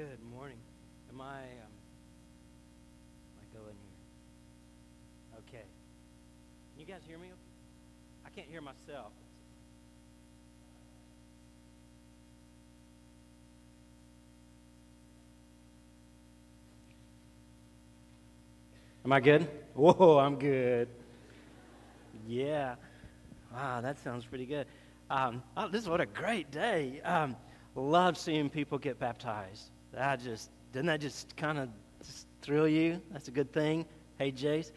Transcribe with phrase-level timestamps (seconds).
[0.00, 0.56] Good morning.
[1.12, 1.74] Am I um,
[3.36, 5.38] am I going here?
[5.40, 5.64] Okay.
[6.72, 7.26] Can you guys hear me?
[8.24, 9.12] I can't hear myself.
[19.04, 19.46] Am I good?
[19.74, 20.88] Whoa, I'm good.
[22.26, 22.76] Yeah.
[23.52, 24.66] Wow, that sounds pretty good.
[25.10, 27.02] Um, oh, this is what a great day.
[27.04, 27.36] Um,
[27.74, 29.70] love seeing people get baptized.
[29.92, 31.68] That just didn't that just kind of
[32.42, 33.00] thrill you?
[33.10, 33.84] That's a good thing.
[34.18, 34.70] Hey, Jace.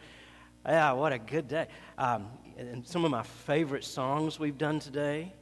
[0.66, 1.66] Yeah, what a good day.
[1.98, 5.32] Um, and some of my favorite songs we've done today,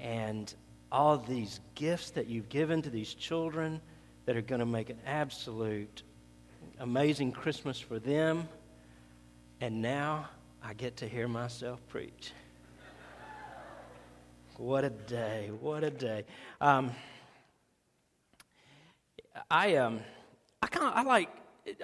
[0.00, 0.52] and
[0.90, 3.80] all these gifts that you've given to these children
[4.26, 6.02] that are going to make an absolute
[6.78, 8.48] amazing Christmas for them.
[9.60, 10.28] And now
[10.62, 12.32] I get to hear myself preach.
[14.56, 15.50] What a day.
[15.60, 16.24] What a day.
[16.60, 16.90] Um,
[19.48, 20.00] I, um,
[20.62, 21.28] I, kind of, I like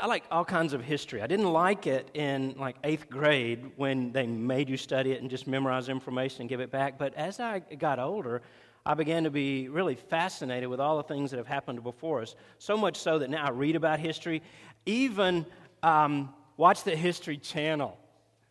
[0.01, 1.22] I like all kinds of history.
[1.22, 5.30] I didn't like it in like eighth grade when they made you study it and
[5.30, 6.98] just memorize information and give it back.
[6.98, 8.42] But as I got older,
[8.84, 12.34] I began to be really fascinated with all the things that have happened before us.
[12.58, 14.42] So much so that now I read about history
[14.86, 15.45] even
[15.83, 17.98] um, watch the History Channel.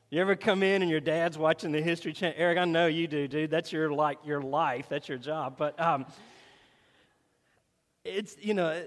[0.09, 2.35] You ever come in and your dad's watching the History Channel?
[2.37, 3.49] Eric, I know you do, dude.
[3.49, 4.87] That's your like your life.
[4.89, 5.55] That's your job.
[5.57, 6.05] But um,
[8.03, 8.83] it's you know,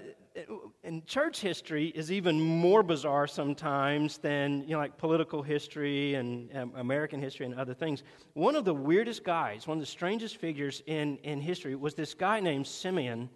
[0.83, 6.55] and church history is even more bizarre sometimes than you know, like political history and
[6.55, 8.03] um, American history and other things.
[8.33, 12.13] One of the weirdest guys, one of the strangest figures in in history, was this
[12.13, 13.29] guy named Simeon,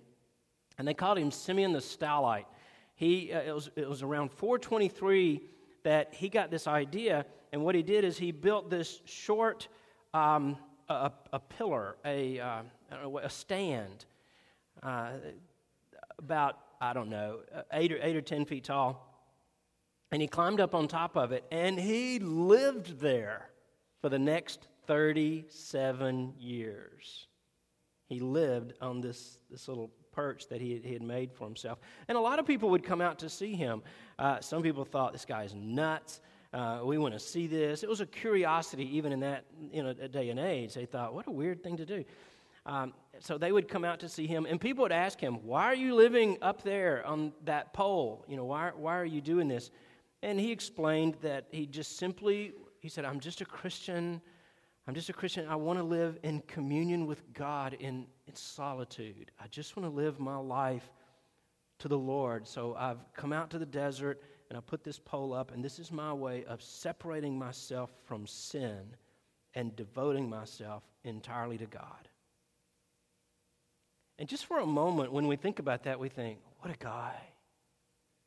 [0.78, 2.46] and they called him Simeon the Stylite.
[2.96, 5.42] He, uh, it, was, it was around 423
[5.84, 9.68] that he got this idea, and what he did is he built this short
[10.14, 10.58] um,
[10.90, 12.62] a, a, pillar, a, uh,
[13.22, 14.06] a stand,
[14.82, 15.12] uh,
[16.18, 17.40] about, I don't know,
[17.72, 19.10] eight or, eight or ten feet tall.
[20.12, 23.50] And he climbed up on top of it, and he lived there
[24.02, 27.28] for the next 37 years.
[28.08, 31.80] He lived on this, this little perch that he, he had made for himself.
[32.10, 33.82] And a lot of people would come out to see him.
[34.20, 36.20] Uh, some people thought this guy's nuts.
[36.54, 37.82] Uh, we want to see this.
[37.82, 40.74] It was a curiosity, even in that you know, day and age.
[40.74, 42.04] They thought, what a weird thing to do.
[42.66, 45.66] Um, so they would come out to see him, and people would ask him, Why
[45.66, 48.26] are you living up there on that pole?
[48.28, 49.72] You know, why, why are you doing this?
[50.22, 54.22] And he explained that he just simply, he said, I'm just a Christian.
[54.88, 55.48] I'm just a Christian.
[55.48, 59.32] I want to live in communion with God in, in solitude.
[59.40, 60.90] I just want to live my life
[61.80, 62.48] to the Lord.
[62.48, 65.80] So I've come out to the desert and I put this pole up, and this
[65.80, 68.96] is my way of separating myself from sin
[69.56, 72.08] and devoting myself entirely to God.
[74.20, 77.16] And just for a moment, when we think about that, we think, what a guy.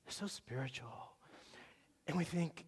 [0.08, 1.12] so spiritual.
[2.06, 2.64] And we think,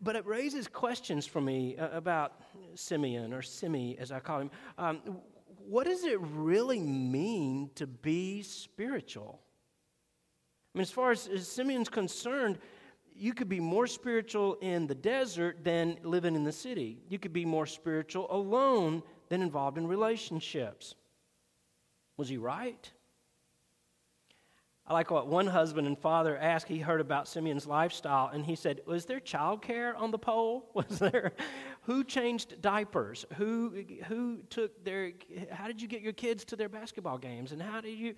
[0.00, 2.40] but it raises questions for me uh, about
[2.74, 4.50] Simeon, or Simi as I call him.
[4.78, 5.20] Um,
[5.58, 9.40] what does it really mean to be spiritual?
[10.74, 12.58] I mean, as far as, as Simeon's concerned,
[13.14, 17.02] you could be more spiritual in the desert than living in the city.
[17.08, 20.94] You could be more spiritual alone than involved in relationships.
[22.20, 22.92] Was he right?
[24.86, 26.68] I like what one husband and father asked.
[26.68, 30.68] He heard about Simeon's lifestyle and he said, Was there childcare on the pole?
[30.74, 31.32] Was there
[31.80, 33.24] who changed diapers?
[33.38, 35.12] Who who took their
[35.50, 37.52] how did you get your kids to their basketball games?
[37.52, 38.14] And how did you,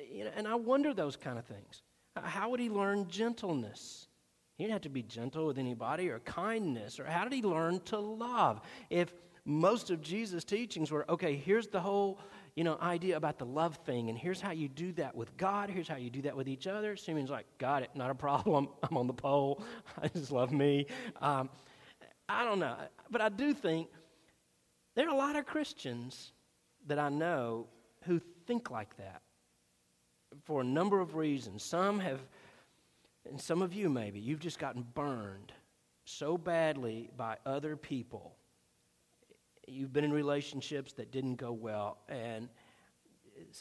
[0.00, 1.82] you know, and I wonder those kind of things.
[2.16, 4.08] How would he learn gentleness?
[4.56, 7.78] He didn't have to be gentle with anybody or kindness, or how did he learn
[7.84, 8.62] to love?
[8.90, 12.18] If most of Jesus' teachings were, okay, here's the whole
[12.54, 15.70] you know, idea about the love thing, and here's how you do that with God,
[15.70, 16.96] here's how you do that with each other.
[16.96, 18.68] Simeon's like, got it, not a problem.
[18.82, 19.62] I'm on the pole.
[20.02, 20.86] I just love me.
[21.20, 21.48] Um,
[22.28, 22.76] I don't know,
[23.10, 23.88] but I do think
[24.94, 26.32] there are a lot of Christians
[26.86, 27.68] that I know
[28.04, 29.22] who think like that
[30.44, 31.62] for a number of reasons.
[31.62, 32.20] Some have,
[33.28, 35.52] and some of you maybe, you've just gotten burned
[36.04, 38.36] so badly by other people
[39.66, 42.48] you've been in relationships that didn't go well, and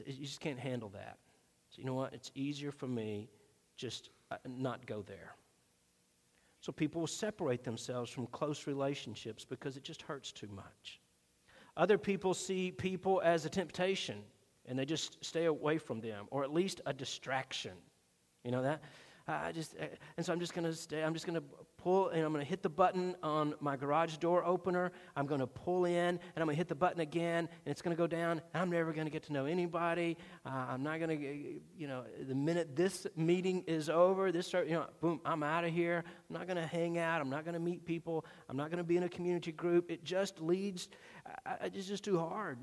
[0.05, 1.17] you just can't handle that.
[1.69, 2.13] So, you know what?
[2.13, 3.29] It's easier for me
[3.77, 5.35] just uh, not go there.
[6.59, 10.99] So, people will separate themselves from close relationships because it just hurts too much.
[11.77, 14.21] Other people see people as a temptation
[14.65, 17.73] and they just stay away from them, or at least a distraction.
[18.43, 18.81] You know that?
[19.27, 19.85] I just, uh,
[20.17, 21.03] and so I'm just going to stay.
[21.03, 21.43] I'm just going to
[21.81, 24.91] pull, and I'm going to hit the button on my garage door opener.
[25.15, 27.81] I'm going to pull in, and I'm going to hit the button again, and it's
[27.81, 28.41] going to go down.
[28.53, 30.17] I'm never going to get to know anybody.
[30.45, 34.67] Uh, I'm not going to, you know, the minute this meeting is over, this start,
[34.67, 36.03] you know, boom, I'm out of here.
[36.29, 37.21] I'm not going to hang out.
[37.21, 38.25] I'm not going to meet people.
[38.49, 39.89] I'm not going to be in a community group.
[39.89, 40.89] It just leads.
[41.45, 42.59] I, it's just too hard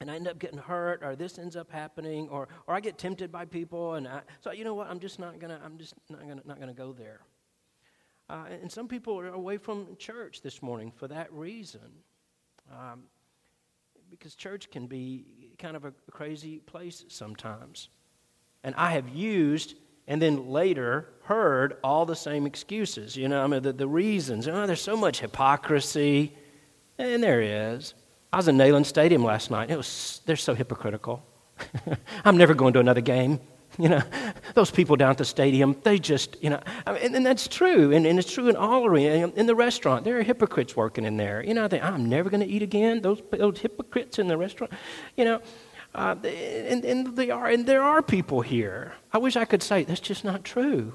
[0.00, 2.96] and I end up getting hurt, or this ends up happening, or, or I get
[2.96, 4.88] tempted by people, and I, so you know what?
[4.88, 5.60] I'm just not gonna.
[5.62, 7.20] I'm just not gonna not gonna go there.
[8.30, 11.80] Uh, and some people are away from church this morning for that reason,
[12.70, 13.02] um,
[14.08, 15.24] because church can be
[15.58, 17.88] kind of a crazy place sometimes.
[18.62, 19.74] And I have used
[20.06, 23.16] and then later heard all the same excuses.
[23.16, 24.46] You know, I mean, the, the reasons.
[24.46, 26.32] Oh, there's so much hypocrisy,
[26.98, 27.94] and there is.
[28.32, 29.70] I was in Neyland Stadium last night.
[29.70, 31.24] It was, they're so hypocritical.
[32.24, 33.40] I'm never going to another game.
[33.78, 34.02] You know,
[34.54, 37.46] those people down at the stadium, they just, you know, I mean, and, and, that's
[37.46, 37.92] true.
[37.92, 39.32] And, and, it's true in all arenas.
[39.36, 41.42] In the restaurant, there are hypocrites working in there.
[41.44, 43.00] You know, think, I'm never going to eat again.
[43.00, 44.72] Those, those hypocrites in the restaurant,
[45.16, 45.40] you know.
[45.94, 48.94] Uh, and, and, they are, and there are people here.
[49.12, 50.94] I wish I could say that's just not true.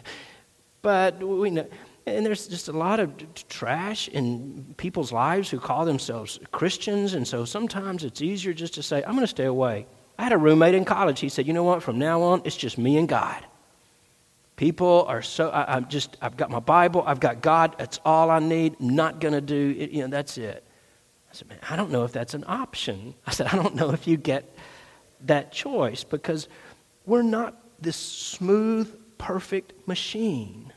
[0.82, 1.68] but we know,
[2.06, 3.12] and there's just a lot of
[3.48, 7.14] trash in people's lives who call themselves Christians.
[7.14, 9.86] And so sometimes it's easier just to say, I'm going to stay away.
[10.18, 11.20] I had a roommate in college.
[11.20, 11.82] He said, You know what?
[11.82, 13.44] From now on, it's just me and God.
[14.56, 18.28] People are so, I, am just, I've got my Bible, I've got God, that's all
[18.28, 18.74] I need.
[18.80, 20.64] I'm not going to do it, you know, that's it.
[21.30, 23.14] I said, Man, I don't know if that's an option.
[23.26, 24.52] I said, I don't know if you get
[25.26, 26.48] that choice because
[27.06, 30.72] we're not this smooth, perfect machine.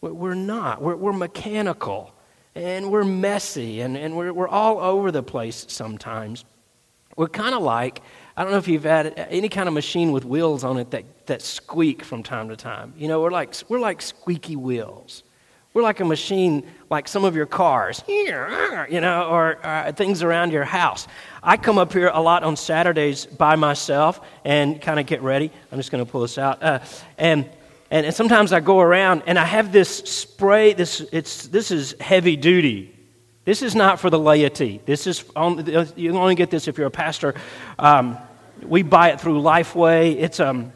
[0.00, 0.82] We're not.
[0.82, 2.12] We're, we're mechanical
[2.54, 6.44] and we're messy and, and we're, we're all over the place sometimes.
[7.16, 8.00] We're kind of like,
[8.36, 11.26] I don't know if you've had any kind of machine with wheels on it that,
[11.26, 12.94] that squeak from time to time.
[12.96, 15.22] You know, we're like, we're like squeaky wheels.
[15.74, 18.02] We're like a machine, like some of your cars,
[18.90, 21.08] you know, or uh, things around your house.
[21.42, 25.50] I come up here a lot on Saturdays by myself and kind of get ready.
[25.70, 26.62] I'm just going to pull this out.
[26.62, 26.80] Uh,
[27.16, 27.48] and
[27.92, 30.72] and, and sometimes I go around and I have this spray.
[30.72, 32.91] This, it's, this is heavy duty.
[33.44, 34.80] This is not for the laity.
[34.86, 35.66] This is on,
[35.96, 37.34] you only get this if you're a pastor.
[37.78, 38.16] Um,
[38.62, 40.14] we buy it through Lifeway.
[40.16, 40.72] It's um,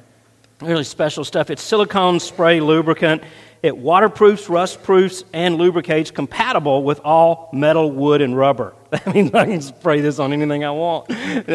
[0.60, 1.50] really special stuff.
[1.50, 3.22] It's silicone spray lubricant.
[3.62, 8.74] It waterproofs, rust proofs, and lubricates, compatible with all metal, wood, and rubber.
[8.90, 11.10] That means I can spray this on anything I want.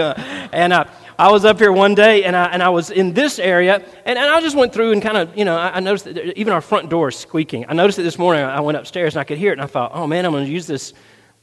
[0.54, 0.84] And uh,
[1.22, 3.76] I was up here one day and I, and I was in this area
[4.06, 6.36] and, and I just went through and kind of, you know, I, I noticed that
[6.36, 7.64] even our front door is squeaking.
[7.70, 8.44] I noticed it this morning.
[8.44, 10.48] I went upstairs and I could hear it and I thought, oh man, I'm going
[10.48, 10.96] to use this,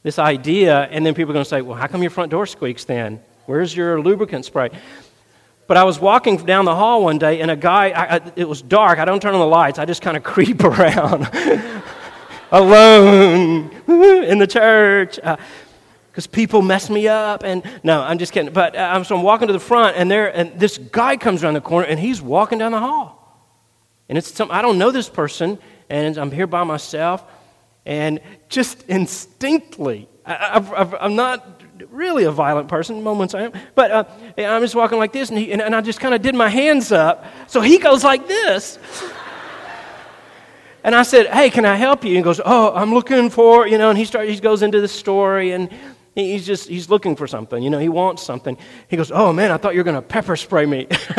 [0.03, 0.81] this idea.
[0.91, 3.21] And then people are going to say, well, how come your front door squeaks then?
[3.45, 4.69] Where's your lubricant spray?
[5.65, 8.49] But I was walking down the hall one day and a guy, I, I, it
[8.49, 8.99] was dark.
[8.99, 9.79] I don't turn on the lights.
[9.79, 11.29] I just kind of creep around
[12.51, 15.19] alone in the church.
[15.23, 15.37] Uh,
[16.19, 17.43] because people mess me up.
[17.43, 18.51] And no, I'm just kidding.
[18.51, 21.53] But uh, so I'm walking to the front, and there, and this guy comes around
[21.53, 23.15] the corner, and he's walking down the hall.
[24.09, 25.57] And it's some, I don't know this person,
[25.89, 27.23] and I'm here by myself,
[27.85, 28.19] and
[28.49, 33.01] just instinctly, I, am not really a violent person.
[33.01, 34.03] Moments I am, but uh,
[34.37, 36.49] I'm just walking like this, and, he, and, and I just kind of did my
[36.49, 37.23] hands up.
[37.47, 38.77] So he goes like this.
[40.83, 42.11] And I said, Hey, can I help you?
[42.11, 44.79] And he goes, Oh, I'm looking for, you know, and he starts, he goes into
[44.79, 45.69] the story and
[46.25, 47.61] He's just, he's looking for something.
[47.61, 48.57] You know, he wants something.
[48.87, 50.85] He goes, Oh man, I thought you were going to pepper spray me.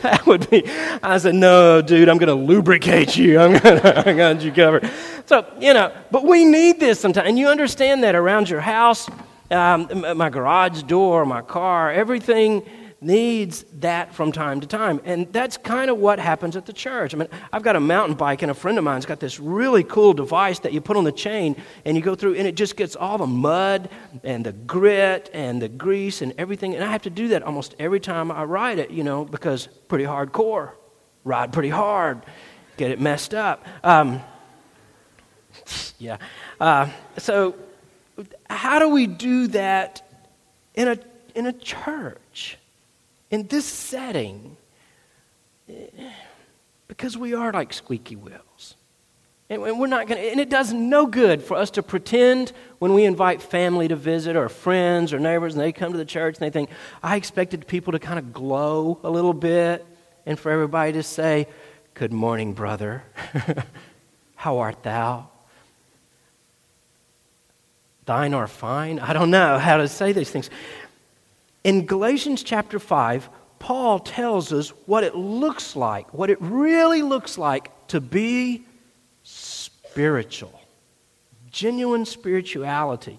[0.00, 0.64] that would be,
[1.02, 3.40] I said, No, dude, I'm going to lubricate you.
[3.40, 4.90] I'm going to, I got you covered.
[5.26, 7.28] So, you know, but we need this sometimes.
[7.28, 9.08] And you understand that around your house,
[9.50, 12.62] um, my garage door, my car, everything
[13.04, 15.00] needs that from time to time.
[15.04, 17.14] And that's kind of what happens at the church.
[17.14, 19.84] I mean, I've got a mountain bike, and a friend of mine's got this really
[19.84, 22.76] cool device that you put on the chain, and you go through, and it just
[22.76, 23.90] gets all the mud
[24.22, 26.74] and the grit and the grease and everything.
[26.74, 29.66] And I have to do that almost every time I ride it, you know, because
[29.88, 30.72] pretty hardcore.
[31.24, 32.22] Ride pretty hard,
[32.76, 33.66] get it messed up.
[33.82, 34.20] Um,
[35.98, 36.18] yeah.
[36.60, 37.54] Uh, so,
[38.50, 40.06] how do we do that
[40.74, 40.98] in a,
[41.34, 42.58] in a church?
[43.34, 44.56] In this setting,
[46.86, 48.76] because we are like squeaky wheels.
[49.50, 53.04] And we're not going and it does no good for us to pretend when we
[53.04, 56.46] invite family to visit or friends or neighbors and they come to the church and
[56.46, 56.70] they think,
[57.02, 59.84] I expected people to kind of glow a little bit
[60.26, 61.48] and for everybody to say,
[61.94, 63.02] Good morning, brother.
[64.36, 65.28] How art thou?
[68.06, 68.98] Thine are fine.
[68.98, 70.50] I don't know how to say these things.
[71.64, 77.38] In Galatians chapter 5, Paul tells us what it looks like, what it really looks
[77.38, 78.66] like to be
[79.22, 80.60] spiritual,
[81.50, 83.18] genuine spirituality.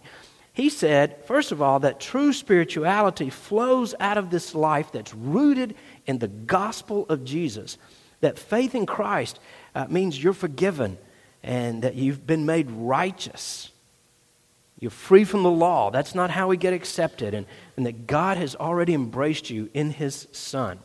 [0.54, 5.76] He said, first of all, that true spirituality flows out of this life that's rooted
[6.06, 7.80] in the gospel of Jesus.
[8.22, 9.40] That faith in Christ
[9.74, 11.00] uh, means you're forgiven
[11.42, 13.72] and that you've been made righteous.
[14.80, 15.90] You're free from the law.
[15.90, 17.34] That's not how we get accepted.
[17.34, 17.46] And,
[17.78, 20.80] and that God has already embraced you in His Son.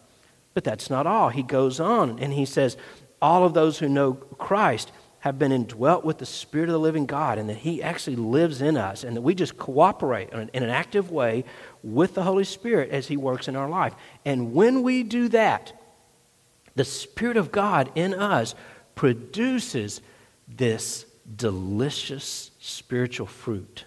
[0.54, 1.30] But that's not all.
[1.30, 2.76] He goes on and he says,
[3.20, 7.06] All of those who know Christ have been indwelt with the Spirit of the living
[7.06, 10.70] God and that He actually lives in us and that we just cooperate in an
[10.70, 11.44] active way
[11.82, 13.94] with the Holy Spirit as He works in our life.
[14.25, 15.73] And when we do that,
[16.75, 18.54] the Spirit of God in us
[18.94, 20.00] produces
[20.49, 21.04] this
[21.37, 23.84] delicious spiritual fruit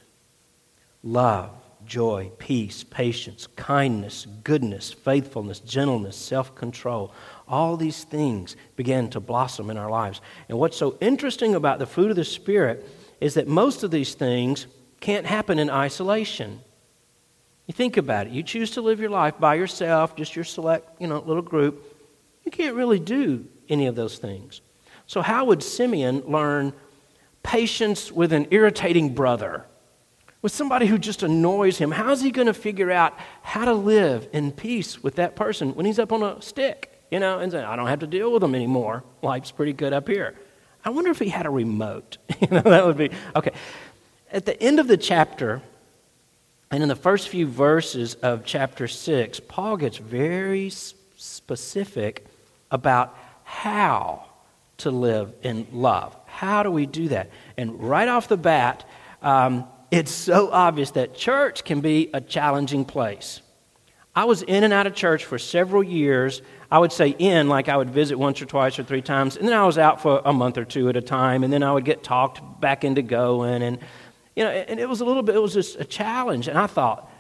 [1.05, 1.51] love,
[1.85, 7.13] joy, peace, patience, kindness, goodness, faithfulness, gentleness, self control
[7.47, 10.21] all these things began to blossom in our lives.
[10.49, 12.87] And what's so interesting about the fruit of the Spirit
[13.19, 14.67] is that most of these things
[14.99, 16.61] can't happen in isolation.
[17.67, 18.33] You think about it.
[18.33, 21.83] You choose to live your life by yourself, just your select, you know, little group.
[22.43, 24.61] You can't really do any of those things.
[25.05, 26.73] So how would Simeon learn
[27.43, 29.65] patience with an irritating brother?
[30.41, 34.27] With somebody who just annoys him, how's he going to figure out how to live
[34.33, 36.93] in peace with that person when he's up on a stick?
[37.13, 39.03] you know, and say, I don't have to deal with him anymore.
[39.21, 40.33] Life's pretty good up here.
[40.83, 42.17] I wonder if he had a remote.
[42.41, 43.51] you know, that would be okay.
[44.31, 45.61] At the end of the chapter,
[46.71, 52.25] and in the first few verses of chapter 6, Paul gets very specific
[52.71, 54.25] about how
[54.77, 56.15] to live in love.
[56.43, 57.29] How do we do that?
[57.57, 58.87] And right off the bat,
[59.21, 63.41] um, it's so obvious that church can be a challenging place.
[64.15, 66.41] I was in and out of church for several years
[66.73, 69.47] I would say in, like I would visit once or twice or three times, and
[69.47, 71.71] then I was out for a month or two at a time, and then I
[71.71, 73.77] would get talked back into going, and
[74.35, 76.65] you know, and it was a little bit, it was just a challenge, and I
[76.65, 77.11] thought,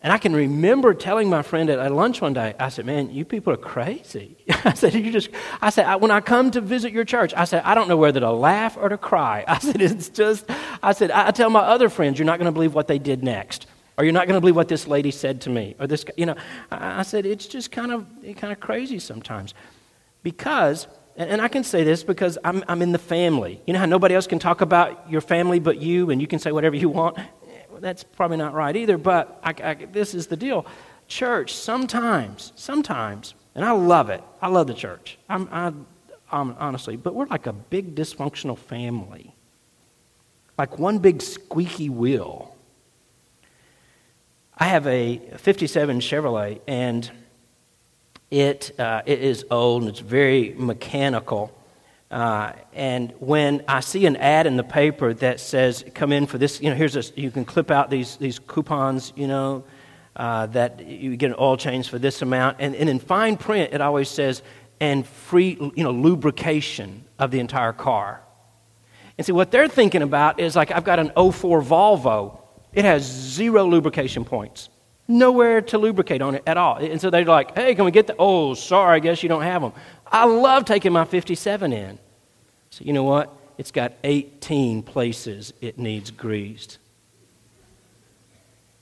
[0.00, 3.24] and I can remember telling my friend at, lunch one day, I said, "Man, you
[3.24, 6.92] people are crazy." I said, "You just," I said, I, "When I come to visit
[6.92, 9.82] your church, I said, I don't know whether to laugh or to cry." I said,
[9.82, 10.44] "It's just,"
[10.82, 12.98] I said, I, I tell my other friends, you're not going to believe what they
[12.98, 13.66] did next."
[13.98, 16.24] or you're not going to believe what this lady said to me or this you
[16.24, 16.36] know
[16.70, 19.54] i said it's just kind of kind of crazy sometimes
[20.22, 20.86] because
[21.16, 24.14] and i can say this because I'm, I'm in the family you know how nobody
[24.14, 27.18] else can talk about your family but you and you can say whatever you want
[27.80, 30.66] that's probably not right either but I, I, this is the deal.
[31.06, 34.22] Church sometimes sometimes and i love it.
[34.40, 35.18] I love the church.
[35.28, 35.72] I'm, I,
[36.30, 39.34] I'm honestly but we're like a big dysfunctional family.
[40.58, 42.56] Like one big squeaky wheel.
[44.60, 47.08] I have a 57 Chevrolet, and
[48.28, 51.52] it, uh, it is old and it's very mechanical.
[52.10, 56.38] Uh, and when I see an ad in the paper that says, come in for
[56.38, 59.64] this, you know, here's a, you can clip out these, these coupons, you know,
[60.16, 62.56] uh, that you get an oil change for this amount.
[62.60, 64.42] And, and in fine print, it always says,
[64.80, 68.22] and free, you know, lubrication of the entire car.
[69.18, 72.40] And see, what they're thinking about is like, I've got an 04 Volvo.
[72.72, 74.68] It has zero lubrication points.
[75.08, 76.76] Nowhere to lubricate on it at all.
[76.76, 79.42] And so they're like, hey, can we get the, oh, sorry, I guess you don't
[79.42, 79.72] have them.
[80.10, 81.98] I love taking my 57 in.
[82.70, 83.34] So you know what?
[83.58, 86.78] It's got 18 places it needs greased.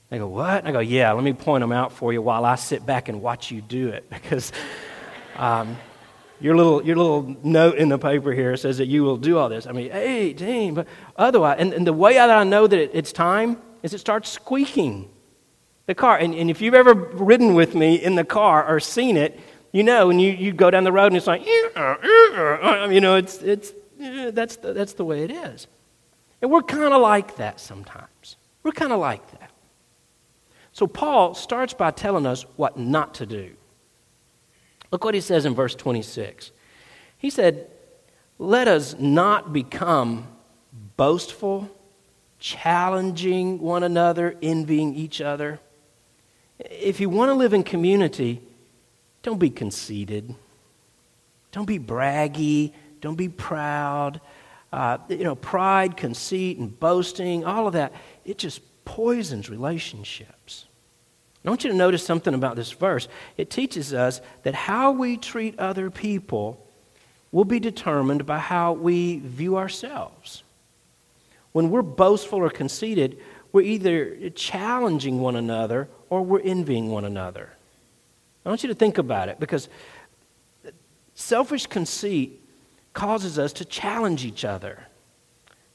[0.09, 0.65] They go, what?
[0.65, 3.21] I go, yeah, let me point them out for you while I sit back and
[3.21, 4.05] watch you do it.
[4.09, 4.51] Because
[5.35, 5.77] um,
[6.39, 9.49] your, little, your little note in the paper here says that you will do all
[9.49, 9.67] this.
[9.67, 13.11] I mean, 18, but otherwise, and, and the way that I know that it, it's
[13.11, 15.09] time is it starts squeaking.
[15.87, 19.17] The car, and, and if you've ever ridden with me in the car or seen
[19.17, 19.39] it,
[19.71, 23.41] you know, and you, you go down the road and it's like, you know, it's,
[23.41, 23.73] it's,
[24.31, 25.67] that's, the, that's the way it is.
[26.41, 28.37] And we're kind of like that sometimes.
[28.63, 29.51] We're kind of like that.
[30.71, 33.51] So Paul starts by telling us what not to do.
[34.91, 36.51] Look what he says in verse 26.
[37.17, 37.69] He said,
[38.37, 40.27] Let us not become
[40.95, 41.69] boastful
[42.39, 45.59] challenging one another, envying each other.
[46.59, 48.41] If you want to live in community,
[49.23, 50.33] don't be conceited.
[51.51, 52.73] Don't be braggy.
[53.01, 54.21] Don't be proud.
[54.71, 57.93] Uh, you know, pride, conceit, and boasting, all of that,
[58.25, 60.65] it just poisons relationships.
[61.45, 63.07] I want you to notice something about this verse.
[63.37, 66.67] It teaches us that how we treat other people
[67.31, 70.43] will be determined by how we view ourselves.
[71.53, 73.17] When we're boastful or conceited,
[73.53, 77.56] we're either challenging one another or we're envying one another.
[78.47, 79.67] I want you to think about it because
[81.15, 82.41] selfish conceit
[82.93, 84.87] causes us to challenge each other.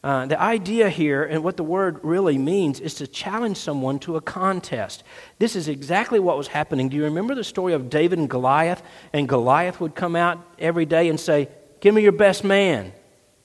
[0.02, 4.16] Uh, the idea here and what the word really means is to challenge someone to
[4.16, 5.04] a contest.
[5.38, 6.88] This is exactly what was happening.
[6.88, 8.82] Do you remember the story of David and Goliath?
[9.12, 11.48] And Goliath would come out every day and say,
[11.80, 12.94] Give me your best man.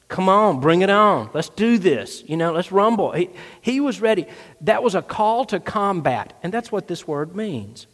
[0.07, 1.31] Come on, bring it on.
[1.33, 2.23] Let's do this.
[2.25, 3.11] You know, let's rumble.
[3.11, 3.29] He,
[3.59, 4.25] he was ready.
[4.61, 6.31] That was a call to combat.
[6.43, 7.87] And that's what this word means.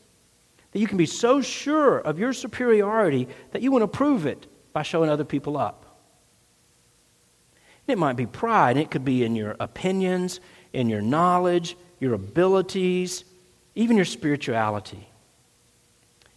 [0.73, 4.47] That you can be so sure of your superiority that you want to prove it
[4.73, 5.85] by showing other people up.
[7.87, 10.39] It might be pride, and it could be in your opinions,
[10.71, 13.23] in your knowledge, your abilities,
[13.75, 15.07] even your spirituality.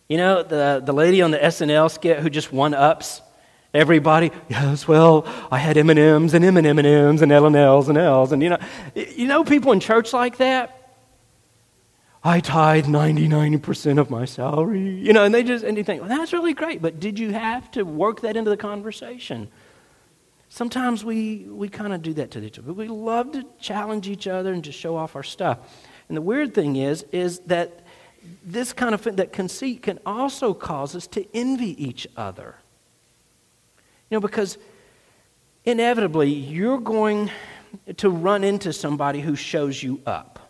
[0.09, 3.23] You know, the, the lady on the SNL skit who just one ups
[3.75, 4.33] everybody.
[4.49, 8.33] Yes, well, I had M&Ms and M&Ms and L and L's and L's.
[8.33, 8.59] And, you know,
[8.95, 10.76] you know people in church like that?
[12.27, 14.81] I tithe 99% of my salary.
[14.81, 16.83] You know, and they just, and you think, well, that's really great.
[16.83, 19.47] But did you have to work that into the conversation?
[20.49, 22.73] Sometimes we, we kind of do that to each other.
[22.73, 25.59] We love to challenge each other and just show off our stuff.
[26.09, 27.85] And the weird thing is, is that
[28.45, 32.57] this kind of that conceit can also cause us to envy each other.
[34.11, 34.59] You know, because
[35.65, 37.31] inevitably you're going
[37.99, 40.46] to run into somebody who shows you up.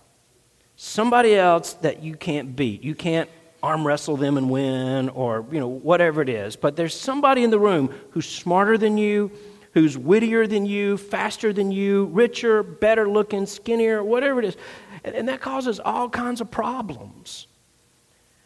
[0.77, 2.83] Somebody else that you can't beat.
[2.83, 3.31] You can't
[3.63, 6.55] arm wrestle them and win or, you know, whatever it is.
[6.55, 9.33] But there's somebody in the room who's smarter than you,
[9.73, 14.57] who's wittier than you, faster than you, richer, better looking, skinnier, whatever it is.
[15.03, 17.47] And that causes all kinds of problems.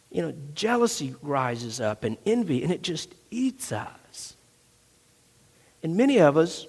[0.09, 4.35] You know, jealousy rises up and envy, and it just eats us.
[5.83, 6.67] And many of us,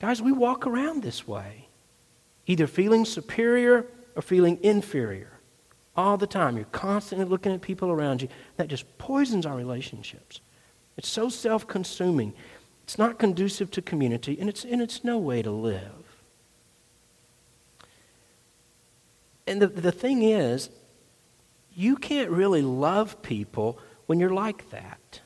[0.00, 1.68] guys, we walk around this way,
[2.46, 5.40] either feeling superior or feeling inferior
[5.96, 6.56] all the time.
[6.56, 8.28] You're constantly looking at people around you.
[8.56, 10.40] That just poisons our relationships.
[10.96, 12.34] It's so self consuming.
[12.84, 16.02] It's not conducive to community, and it's, and it's no way to live.
[19.46, 20.68] And the, the thing is,
[21.74, 25.20] you can't really love people when you're like that.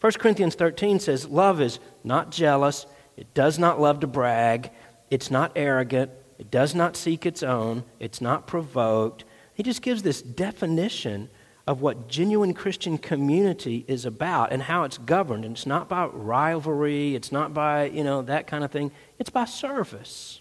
[0.00, 2.86] 1 Corinthians 13 says, Love is not jealous,
[3.16, 4.70] it does not love to brag,
[5.10, 9.24] it's not arrogant, it does not seek its own, it's not provoked.
[9.54, 11.28] He just gives this definition
[11.66, 15.44] of what genuine Christian community is about and how it's governed.
[15.44, 18.90] And it's not by rivalry, it's not by, you know, that kind of thing.
[19.18, 20.40] It's by service.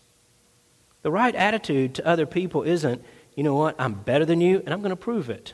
[1.02, 3.04] The right attitude to other people isn't,
[3.36, 5.54] you know what, I'm better than you and I'm going to prove it.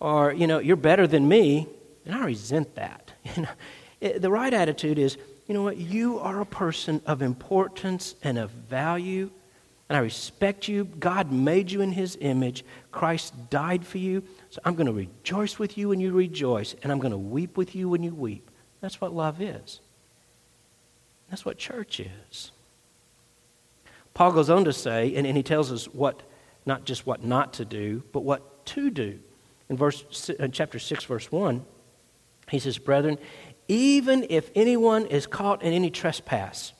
[0.00, 1.66] Or, you know, you're better than me
[2.04, 3.12] and I resent that.
[3.36, 8.14] You know, the right attitude is, you know what, you are a person of importance
[8.22, 9.30] and of value
[9.92, 10.86] and I respect you.
[10.86, 12.64] God made you in his image.
[12.92, 14.22] Christ died for you.
[14.48, 17.58] So I'm going to rejoice with you when you rejoice, and I'm going to weep
[17.58, 18.50] with you when you weep.
[18.80, 19.80] That's what love is.
[21.28, 22.52] That's what church is.
[24.14, 26.22] Paul goes on to say, and, and he tells us what,
[26.64, 29.18] not just what not to do, but what to do.
[29.68, 31.66] In, verse, in uh, chapter 6, verse 1,
[32.48, 33.18] he says, Brethren,
[33.68, 36.72] even if anyone is caught in any trespass,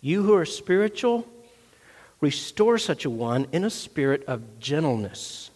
[0.00, 1.26] you who are spiritual,
[2.20, 5.50] restore such a one in a spirit of gentleness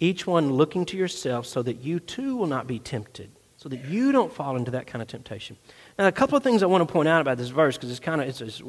[0.00, 3.84] each one looking to yourself so that you too will not be tempted, so that
[3.86, 5.56] you don't fall into that kind of temptation.
[5.98, 8.00] Now, a couple of things I want to point out about this verse because it's
[8.00, 8.62] kind of it's, it's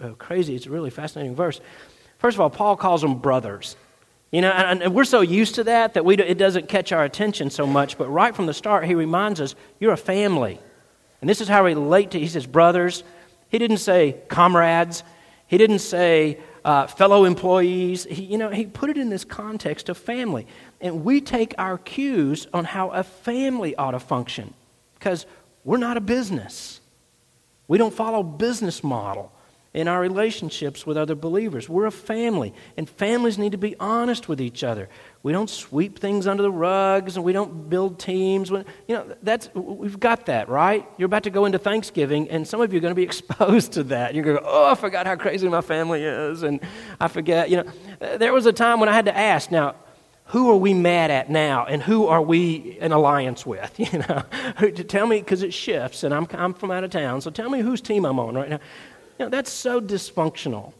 [0.00, 0.54] uh, crazy.
[0.54, 1.60] It's a really fascinating verse.
[2.18, 3.76] First of all, Paul calls them brothers.
[4.30, 7.04] You know, and, we're so used to that that we do, it doesn't catch our
[7.04, 7.96] attention so much.
[7.96, 10.60] But right from the start, he reminds us, you're a family.
[11.20, 13.04] And this is how we relate to, he says, brothers.
[13.48, 15.04] He didn't say comrades.
[15.46, 18.04] He didn't say uh, fellow employees.
[18.04, 20.46] He, you know, he put it in this context of family.
[20.80, 24.52] And we take our cues on how a family ought to function
[24.98, 25.24] because
[25.64, 26.80] we're not a business.
[27.68, 29.32] We don't follow business model
[29.76, 31.68] in our relationships with other believers.
[31.68, 34.88] We're a family, and families need to be honest with each other.
[35.22, 38.48] We don't sweep things under the rugs, and we don't build teams.
[38.48, 40.88] You know, that's we've got that right.
[40.96, 43.72] You're about to go into Thanksgiving, and some of you are going to be exposed
[43.72, 44.14] to that.
[44.14, 46.58] You're going to go, "Oh, I forgot how crazy my family is," and
[46.98, 47.50] I forget.
[47.50, 49.50] You know, there was a time when I had to ask.
[49.50, 49.74] Now,
[50.30, 54.70] who are we mad at now and who are we in alliance with you know
[54.88, 57.60] tell me because it shifts and I'm, I'm from out of town so tell me
[57.60, 58.58] whose team i'm on right now
[59.18, 60.72] you know, that's so dysfunctional.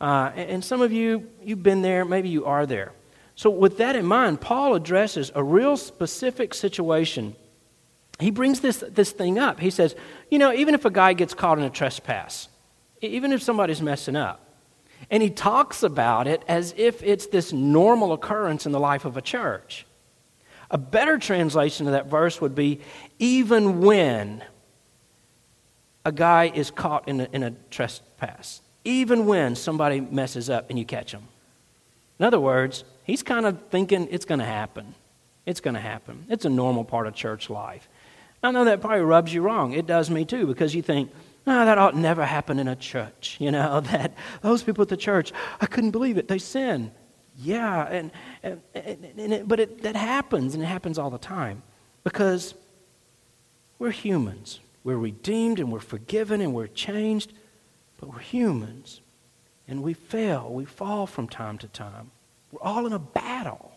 [0.00, 2.92] Uh, and, some of you you've been there maybe you are there.
[3.34, 7.36] So with that in mind paul addresses a real specific situation.
[8.18, 9.60] He brings this, this thing up.
[9.60, 9.94] He says
[10.30, 12.48] you know even if a guy gets caught in a trespass
[13.00, 14.42] even if somebody's messing up
[15.10, 19.16] and he talks about it as if it's this normal occurrence in the life of
[19.16, 19.86] a church.
[20.70, 22.80] A better translation of that verse would be
[23.18, 24.42] even when
[26.04, 30.78] a guy is caught in a, in a trespass, even when somebody messes up and
[30.78, 31.22] you catch him.
[32.18, 34.94] In other words, he's kind of thinking it's going to happen.
[35.46, 36.26] It's going to happen.
[36.28, 37.88] It's a normal part of church life.
[38.42, 39.72] I know that probably rubs you wrong.
[39.72, 41.10] It does me too, because you think,
[41.46, 43.38] no, that ought never happen in a church.
[43.40, 46.28] You know, that those people at the church, I couldn't believe it.
[46.28, 46.92] They sin.
[47.38, 48.10] Yeah, and,
[48.42, 51.62] and, and it, but it, that happens, and it happens all the time
[52.04, 52.54] because
[53.78, 54.60] we're humans.
[54.84, 57.32] We're redeemed and we're forgiven and we're changed,
[57.98, 59.00] but we're humans.
[59.68, 62.10] And we fail, we fall from time to time.
[62.50, 63.72] We're all in a battle.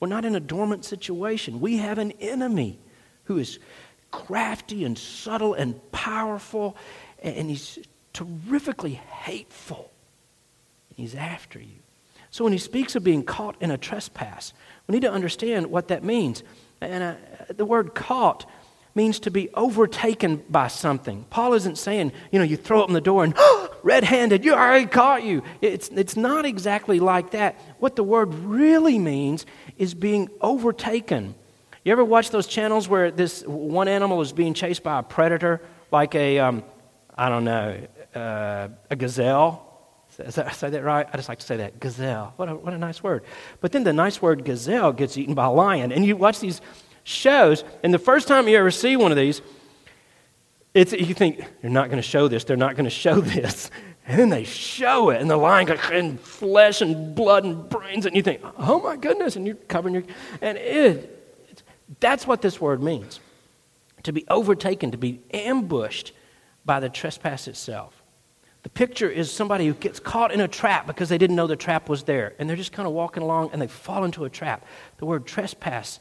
[0.00, 1.60] We're not in a dormant situation.
[1.60, 2.78] We have an enemy
[3.24, 3.58] who is
[4.10, 6.76] crafty and subtle and powerful,
[7.22, 7.78] and he's
[8.12, 9.90] terrifically hateful.
[10.96, 11.76] He's after you.
[12.30, 14.54] So when he speaks of being caught in a trespass,
[14.86, 16.42] we need to understand what that means.
[16.80, 17.14] And uh,
[17.54, 18.48] the word caught
[18.94, 21.24] means to be overtaken by something.
[21.30, 23.34] Paul isn't saying, you know, you throw open the door and
[23.82, 25.42] red handed, you already caught you.
[25.60, 27.58] It's, it's not exactly like that.
[27.78, 29.46] What the word really means
[29.78, 31.34] is being overtaken.
[31.84, 35.60] You ever watch those channels where this one animal is being chased by a predator,
[35.90, 36.62] like a, um,
[37.16, 39.68] I don't know, uh, a gazelle?
[40.18, 41.08] Is that, say that right?
[41.10, 42.34] I just like to say that gazelle.
[42.36, 43.24] What a, what a nice word.
[43.60, 45.90] But then the nice word gazelle gets eaten by a lion.
[45.90, 46.60] And you watch these
[47.04, 47.64] shows.
[47.82, 49.42] And the first time you ever see one of these,
[50.74, 53.70] it's, you think, they're not going to show this, they're not going to show this.
[54.06, 58.04] And then they show it, and the lion goes in flesh and blood and brains,
[58.04, 60.04] and you think, oh my goodness, and you're covering your.
[60.40, 61.64] And it,
[62.00, 63.20] that's what this word means
[64.02, 66.12] to be overtaken, to be ambushed
[66.64, 68.02] by the trespass itself.
[68.64, 71.56] The picture is somebody who gets caught in a trap because they didn't know the
[71.56, 74.30] trap was there, and they're just kind of walking along and they fall into a
[74.30, 74.64] trap.
[74.98, 76.00] The word trespass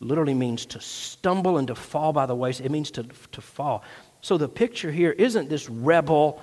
[0.00, 2.66] literally means to stumble and to fall by the wayside.
[2.66, 3.82] It means to, to fall.
[4.20, 6.42] So the picture here isn't this rebel,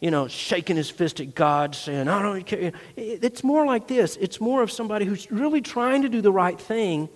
[0.00, 2.72] you know, shaking his fist at God, saying, I don't care.
[2.96, 6.60] It's more like this it's more of somebody who's really trying to do the right
[6.60, 7.08] thing.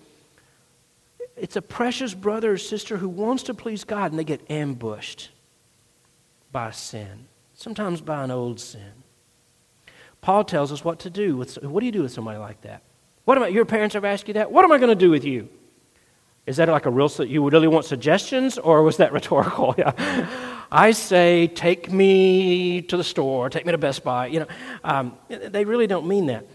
[1.36, 5.30] It's a precious brother or sister who wants to please God, and they get ambushed
[6.50, 8.92] by sin, sometimes by an old sin.
[10.22, 11.36] Paul tells us what to do.
[11.36, 12.82] With, what do you do with somebody like that?
[13.26, 14.50] What am I, your parents ever asked you that?
[14.50, 15.48] What am I going to do with you?
[16.46, 19.74] Is that like a real, you would really want suggestions or was that rhetorical?
[19.76, 20.26] Yeah.
[20.70, 24.26] I say, take me to the store, take me to Best Buy.
[24.26, 24.46] You know,
[24.82, 26.46] um, they really don't mean that.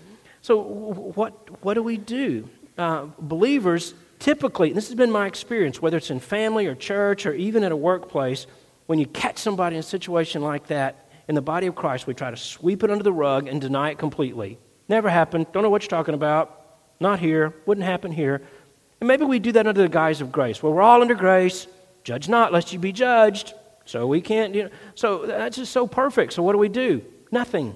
[0.42, 2.50] So, what, what do we do?
[2.78, 7.26] Uh, believers typically, and this has been my experience, whether it's in family or church
[7.26, 8.48] or even at a workplace,
[8.86, 12.14] when you catch somebody in a situation like that, in the body of Christ, we
[12.14, 14.60] try to sweep it under the rug and deny it completely.
[14.90, 15.48] Never happened.
[15.54, 16.62] Don't know what you're talking about.
[17.00, 17.56] Not here.
[17.66, 18.42] Wouldn't happen here.
[19.02, 20.62] And maybe we do that under the guise of grace.
[20.64, 21.68] Well, we're all under grace.
[22.04, 23.54] Judge not, lest you be judged.
[23.86, 24.70] So we can't, you know.
[24.96, 26.34] So that's just so perfect.
[26.34, 27.04] So what do we do?
[27.32, 27.76] Nothing.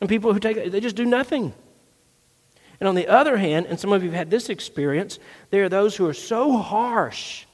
[0.00, 1.52] And people who take it, they just do nothing.
[2.80, 5.18] And on the other hand, and some of you have had this experience,
[5.50, 7.44] there are those who are so harsh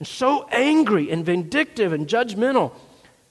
[0.00, 2.72] and so angry and vindictive and judgmental,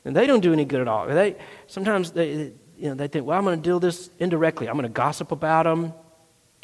[0.06, 1.06] and they don't do any good at all.
[1.08, 1.36] They
[1.68, 4.70] sometimes they, you know, they think, well, I'm going to deal this indirectly.
[4.70, 5.94] I'm going to gossip about them.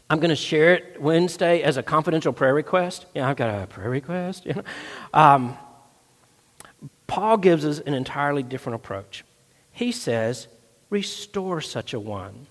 [0.10, 3.06] I'm going to share it Wednesday as a confidential prayer request.
[3.14, 4.46] Yeah, I've got a prayer request.
[4.46, 4.64] You know?
[5.14, 5.58] um,
[7.08, 9.26] Paul gives us an entirely different approach.
[9.72, 10.48] He says,
[10.90, 12.48] restore such a one.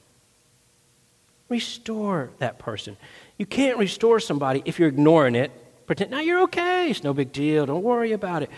[1.48, 2.96] Restore that person.
[3.38, 5.50] You can't restore somebody if you're ignoring it.
[5.86, 6.90] Pretend, now you're okay.
[6.90, 7.66] It's no big deal.
[7.66, 8.50] Don't worry about it.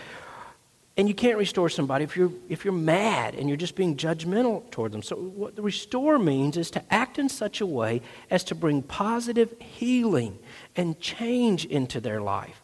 [0.99, 4.69] And you can't restore somebody if you're, if you're mad and you're just being judgmental
[4.69, 5.01] toward them.
[5.01, 8.81] So, what the restore means is to act in such a way as to bring
[8.81, 10.37] positive healing
[10.75, 12.61] and change into their life.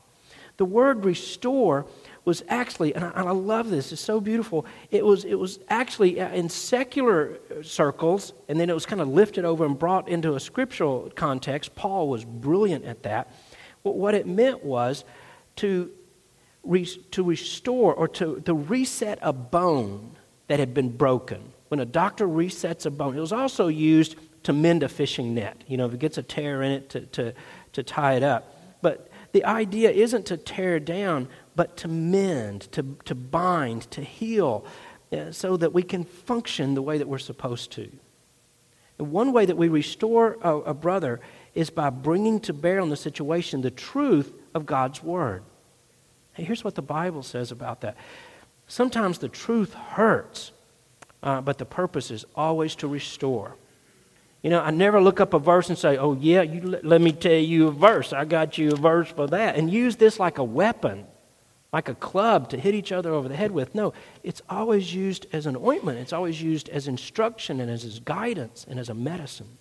[0.57, 1.85] The word restore
[2.25, 4.65] was actually, and I, and I love this, it's so beautiful.
[4.91, 9.07] It was, it was actually uh, in secular circles, and then it was kind of
[9.07, 11.73] lifted over and brought into a scriptural context.
[11.75, 13.31] Paul was brilliant at that.
[13.81, 15.05] But what it meant was
[15.57, 15.89] to
[17.11, 20.15] to restore or to, to reset a bone
[20.47, 21.41] that had been broken.
[21.69, 25.63] When a doctor resets a bone, it was also used to mend a fishing net.
[25.67, 27.33] You know, if it gets a tear in it, to, to,
[27.73, 28.55] to tie it up.
[28.81, 34.65] But the idea isn't to tear down, but to mend, to, to bind, to heal,
[35.11, 37.89] uh, so that we can function the way that we're supposed to.
[38.97, 41.19] And one way that we restore a, a brother
[41.53, 45.43] is by bringing to bear on the situation the truth of God's Word.
[46.35, 47.95] Hey, here's what the Bible says about that.
[48.67, 50.51] Sometimes the truth hurts,
[51.23, 53.55] uh, but the purpose is always to restore.
[54.41, 57.11] You know, I never look up a verse and say, oh, yeah, you, let me
[57.11, 58.13] tell you a verse.
[58.13, 59.55] I got you a verse for that.
[59.55, 61.07] And use this like a weapon,
[61.73, 63.73] like a club to hit each other over the head with.
[63.73, 68.65] No, it's always used as an ointment, it's always used as instruction and as guidance
[68.69, 69.57] and as a medicine.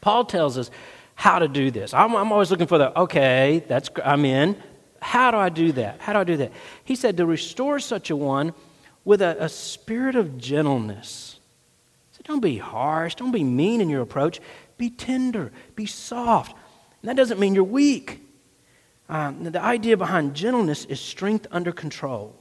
[0.00, 0.70] Paul tells us
[1.14, 1.92] how to do this.
[1.92, 4.56] I'm, I'm always looking for the, okay, that's, I'm in.
[5.02, 6.00] How do I do that?
[6.00, 6.52] How do I do that?
[6.84, 8.54] He said, to restore such a one
[9.04, 11.40] with a, a spirit of gentleness
[12.12, 13.16] So don't be harsh.
[13.16, 14.40] Don't be mean in your approach.
[14.78, 15.50] Be tender.
[15.74, 16.56] Be soft.
[17.02, 18.20] And that doesn't mean you're weak.
[19.08, 22.36] Um, the idea behind gentleness is strength under control.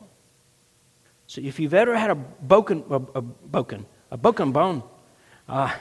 [1.26, 4.84] So if you've ever had a broken, a, a broken, a broken bone,
[5.50, 5.74] uh,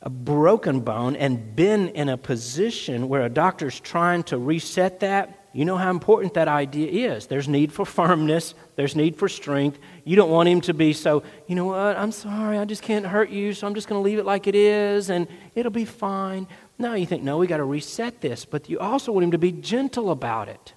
[0.00, 5.38] a broken bone, and been in a position where a doctor's trying to reset that,
[5.52, 7.26] you know how important that idea is.
[7.26, 9.78] There's need for firmness, there's need for strength.
[10.04, 13.04] You don't want him to be so, you know what, I'm sorry, I just can't
[13.04, 15.84] hurt you, so I'm just going to leave it like it is and it'll be
[15.84, 16.46] fine.
[16.78, 18.44] No, you think, no, we got to reset this.
[18.44, 20.72] But you also want him to be gentle about it.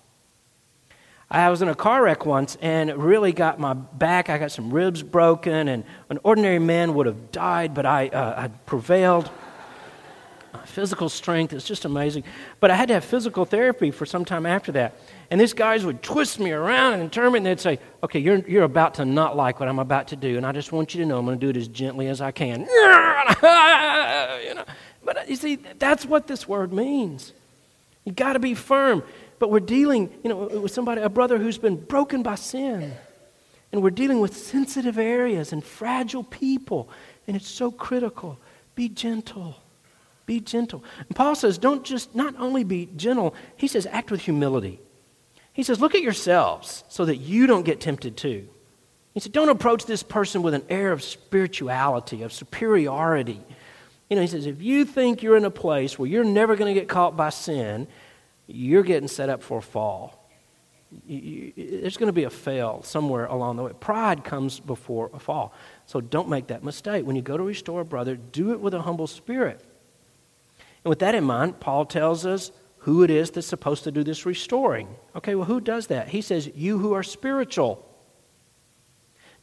[1.31, 4.29] I was in a car wreck once and it really got my back.
[4.29, 8.43] I got some ribs broken, and an ordinary man would have died, but I, uh,
[8.43, 9.29] I prevailed
[10.65, 12.23] physical strength is just amazing.
[12.59, 14.97] But I had to have physical therapy for some time after that.
[15.29, 18.37] And these guys would twist me around and turn me, and they'd say, Okay, you're,
[18.47, 21.01] you're about to not like what I'm about to do, and I just want you
[21.01, 22.61] to know I'm going to do it as gently as I can.
[24.47, 24.65] you know?
[25.03, 27.33] But uh, you see, that's what this word means.
[28.03, 29.03] You got to be firm.
[29.37, 32.93] But we're dealing, you know, with somebody, a brother who's been broken by sin.
[33.71, 36.89] And we're dealing with sensitive areas and fragile people.
[37.27, 38.39] And it's so critical.
[38.75, 39.55] Be gentle.
[40.25, 40.83] Be gentle.
[40.99, 44.79] And Paul says, don't just not only be gentle, he says, act with humility.
[45.53, 48.47] He says, look at yourselves so that you don't get tempted too.
[49.13, 53.41] He said, don't approach this person with an air of spirituality, of superiority.
[54.09, 56.73] You know, he says, if you think you're in a place where you're never going
[56.73, 57.87] to get caught by sin,
[58.47, 60.21] you're getting set up for a fall.
[61.07, 63.71] You, you, there's going to be a fail somewhere along the way.
[63.79, 65.53] Pride comes before a fall.
[65.87, 67.05] So don't make that mistake.
[67.05, 69.64] When you go to restore a brother, do it with a humble spirit.
[70.85, 74.03] And with that in mind, Paul tells us who it is that's supposed to do
[74.03, 74.87] this restoring.
[75.15, 76.09] Okay, well, who does that?
[76.09, 77.83] He says, You who are spiritual.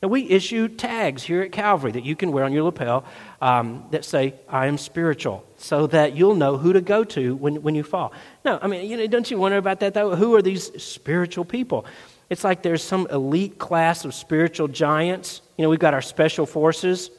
[0.00, 3.04] Now, we issue tags here at Calvary that you can wear on your lapel
[3.40, 7.62] um, that say, I am spiritual, so that you'll know who to go to when,
[7.62, 8.12] when you fall.
[8.44, 10.14] No, I mean, you know, don't you wonder about that, though?
[10.14, 11.86] Who are these spiritual people?
[12.30, 15.40] It's like there's some elite class of spiritual giants.
[15.56, 17.10] You know, we've got our special forces.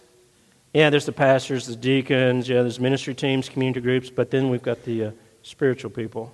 [0.73, 4.63] Yeah, there's the pastors, the deacons, yeah, there's ministry teams, community groups, but then we've
[4.63, 5.11] got the uh,
[5.43, 6.33] spiritual people.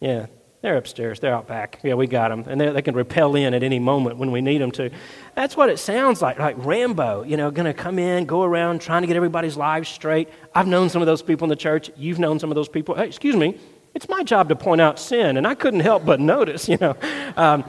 [0.00, 0.26] Yeah,
[0.60, 1.78] they're upstairs, they're out back.
[1.84, 2.44] Yeah, we got them.
[2.48, 4.90] And they can repel in at any moment when we need them to.
[5.36, 8.80] That's what it sounds like, like Rambo, you know, going to come in, go around
[8.80, 10.28] trying to get everybody's lives straight.
[10.52, 11.90] I've known some of those people in the church.
[11.96, 12.96] You've known some of those people.
[12.96, 13.56] Hey, excuse me,
[13.94, 16.96] it's my job to point out sin, and I couldn't help but notice, you know.
[17.36, 17.64] Um,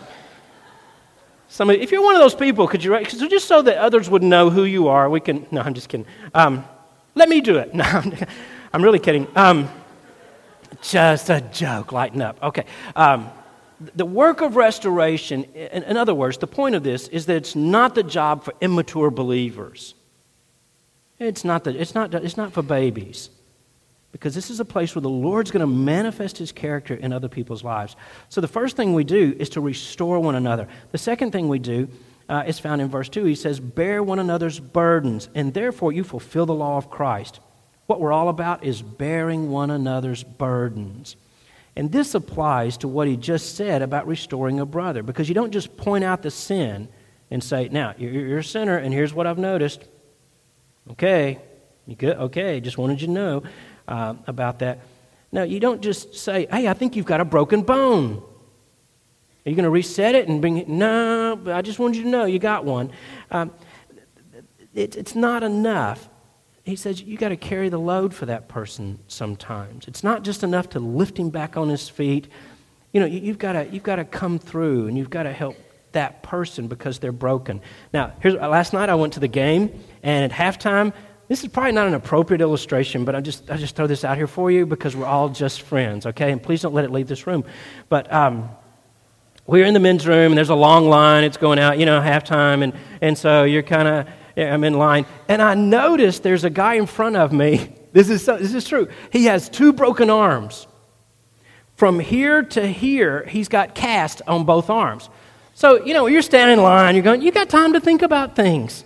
[1.52, 3.12] Somebody, if you're one of those people, could you write?
[3.12, 5.46] So just so that others would know who you are, we can.
[5.52, 6.06] No, I'm just kidding.
[6.34, 6.64] Um,
[7.14, 7.76] let me do it.
[7.76, 8.14] No, I'm,
[8.72, 9.28] I'm really kidding.
[9.36, 9.68] Um,
[10.82, 11.92] just a joke.
[11.92, 12.42] Lighten up.
[12.42, 12.64] Okay.
[12.96, 13.30] Um,
[13.98, 17.54] the work of restoration, in, in other words, the point of this is that it's
[17.54, 19.94] not the job for immature believers.
[21.20, 23.30] It's not, the, it's not, it's not for babies
[24.12, 27.30] because this is a place where the Lord's going to manifest his character in other
[27.30, 27.96] people's lives.
[28.30, 30.68] So the first thing we do is to restore one another.
[30.92, 31.88] The second thing we do
[32.28, 33.24] uh, is found in verse 2.
[33.26, 37.40] He says, Bear one another's burdens, and therefore you fulfill the law of Christ.
[37.88, 41.16] What we're all about is bearing one another's burdens.
[41.76, 45.52] And this applies to what he just said about restoring a brother, because you don't
[45.52, 46.90] just point out the sin
[47.30, 49.86] and say, Now, you're, a sinner, and here's what I've noticed.
[50.92, 51.40] Okay,
[51.88, 52.18] you good?
[52.18, 53.44] Okay, just wanted you to know
[53.92, 54.80] uh, about that.
[55.32, 58.24] No, you don't just say, hey, I think you've got a broken bone.
[59.46, 60.68] Are you going to reset it and bring it?
[60.68, 62.92] No, but I just wanted you to know you got one.
[63.32, 63.52] Um,
[64.74, 66.10] it, it's not enough.
[66.64, 69.88] He says you got to carry the load for that person sometimes.
[69.88, 72.28] It's not just enough to lift him back on his feet.
[72.94, 75.34] You know, you, have got to you've got to come through and you've got to
[75.34, 75.58] help
[75.94, 77.62] that person because they're broken.
[77.94, 80.94] Now, here's last night I went to the game and at halftime
[81.32, 84.18] this is probably not an appropriate illustration, but I just, I just throw this out
[84.18, 86.30] here for you because we're all just friends, okay?
[86.30, 87.46] And please don't let it leave this room.
[87.88, 88.50] But um,
[89.48, 91.24] we're in the men's room, and there's a long line.
[91.24, 92.66] It's going out, you know, halftime.
[92.66, 95.06] And, and so you're kind of, yeah, I'm in line.
[95.30, 97.78] And I noticed there's a guy in front of me.
[97.94, 98.88] This is, so, this is true.
[99.12, 100.66] He has two broken arms.
[101.76, 105.10] From here to here, he's got cast on both arms.
[105.56, 108.34] So, you know, you're standing in line, you're going, you got time to think about
[108.34, 108.86] things.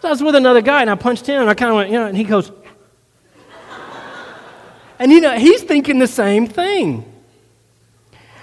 [0.00, 1.90] So I was with another guy and I punched him and I kind of went,
[1.90, 2.50] you know, and he goes,
[4.98, 7.04] and you know, he's thinking the same thing.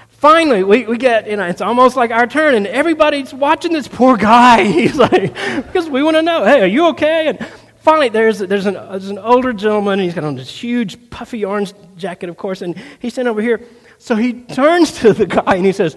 [0.10, 3.88] Finally, we, we get, you know, it's almost like our turn, and everybody's watching this
[3.88, 4.64] poor guy.
[4.72, 7.28] He's like, because we want to know, hey, are you okay?
[7.28, 7.48] And
[7.82, 11.74] finally, there's, there's, an, there's an older gentleman, he's got on this huge, puffy orange
[11.98, 13.62] jacket, of course, and he's sitting over here.
[14.00, 15.96] So he turns to the guy and he says,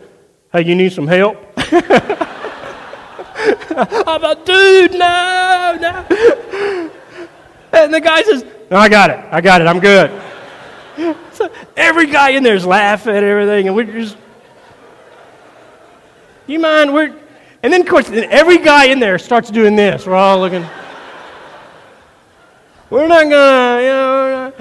[0.52, 1.38] hey, you need some help?
[4.06, 6.90] I'm like, dude, no, no.
[7.72, 9.24] And the guy says, no, I got it.
[9.30, 9.66] I got it.
[9.66, 10.10] I'm good.
[11.32, 14.16] So every guy in there is laughing at everything, and we're just,
[16.46, 16.92] you mind?
[16.92, 17.16] We're,
[17.62, 20.06] and then, of course, every guy in there starts doing this.
[20.06, 20.66] We're all looking.
[22.90, 24.52] We're not gonna, you know.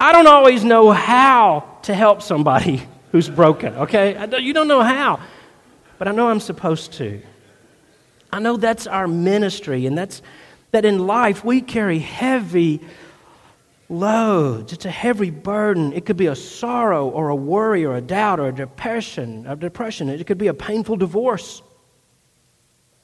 [0.00, 2.82] I don't always know how to help somebody
[3.12, 4.28] who's broken, okay?
[4.40, 5.20] you don't know how,
[5.98, 7.20] but I know I'm supposed to.
[8.32, 10.22] I know that's our ministry, and that's
[10.72, 12.80] that in life we carry heavy
[13.88, 14.72] loads.
[14.72, 15.92] It's a heavy burden.
[15.92, 19.56] It could be a sorrow or a worry or a doubt or a depression, a
[19.56, 20.08] depression.
[20.08, 21.62] It could be a painful divorce.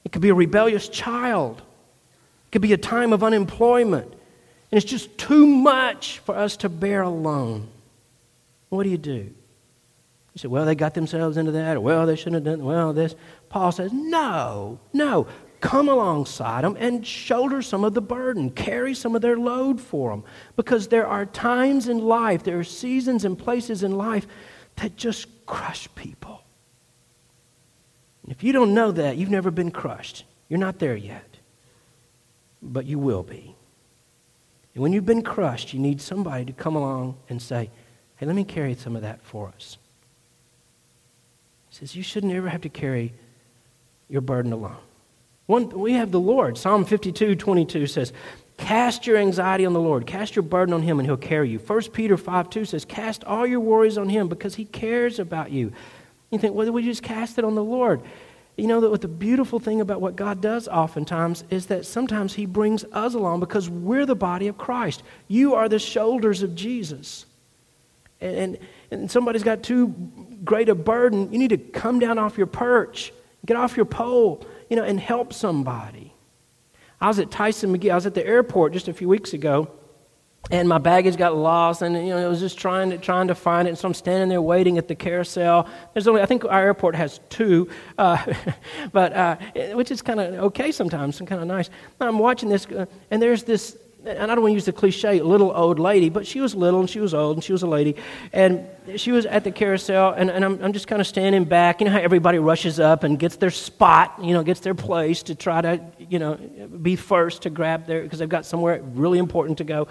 [0.03, 1.59] It could be a rebellious child.
[1.59, 4.11] It could be a time of unemployment.
[4.11, 7.69] And it's just too much for us to bear alone.
[8.69, 9.33] What do you do?
[10.33, 12.91] You say, well, they got themselves into that, or well, they shouldn't have done, well,
[12.93, 13.15] this.
[13.49, 15.27] Paul says, no, no
[15.63, 20.09] come alongside them and shoulder some of the burden, carry some of their load for
[20.09, 20.21] them.
[20.57, 24.27] Because there are times in life, there are seasons and places in life
[24.75, 26.43] that just crush people.
[28.27, 30.25] if you don't know that, you've never been crushed.
[30.49, 31.37] You're not there yet.
[32.61, 33.55] But you will be.
[34.73, 37.69] And when you've been crushed, you need somebody to come along and say,
[38.17, 39.77] hey, let me carry some of that for us.
[41.73, 43.13] He says, you shouldn't ever have to carry
[44.07, 44.77] your burden alone.
[45.47, 46.55] One, we have the Lord.
[46.55, 48.13] Psalm 52, 22 says,
[48.57, 50.05] Cast your anxiety on the Lord.
[50.05, 51.57] Cast your burden on him, and he'll carry you.
[51.57, 55.49] 1 Peter 5, 2 says, Cast all your worries on him because he cares about
[55.49, 55.73] you.
[56.29, 58.03] You think, well, we just cast it on the Lord.
[58.55, 62.45] You know that the beautiful thing about what God does oftentimes is that sometimes he
[62.45, 65.01] brings us along because we're the body of Christ.
[65.27, 67.25] You are the shoulders of Jesus.
[68.23, 68.57] And,
[68.89, 69.93] and, somebody's got too
[70.43, 71.31] great a burden.
[71.31, 73.11] You need to come down off your perch,
[73.45, 76.13] get off your pole, you know, and help somebody.
[77.01, 77.91] I was at Tyson McGhee.
[77.91, 79.69] I was at the airport just a few weeks ago,
[80.51, 83.35] and my baggage got lost, and you know, I was just trying to trying to
[83.35, 83.71] find it.
[83.71, 85.67] And so I'm standing there waiting at the carousel.
[85.93, 88.25] There's only, I think our airport has two, uh,
[88.93, 89.35] but uh,
[89.73, 91.69] which is kind of okay sometimes, and kind of nice.
[91.99, 95.21] I'm watching this, uh, and there's this and I don't want to use the cliche,
[95.21, 97.67] little old lady, but she was little and she was old and she was a
[97.67, 97.95] lady.
[98.31, 101.79] And she was at the carousel, and, and I'm, I'm just kind of standing back.
[101.79, 105.23] You know how everybody rushes up and gets their spot, you know, gets their place
[105.23, 109.19] to try to, you know, be first to grab their, because they've got somewhere really
[109.19, 109.87] important to go.